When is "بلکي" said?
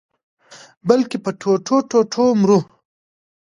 0.87-1.17